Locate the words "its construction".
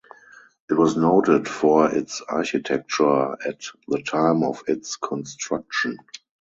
4.67-5.99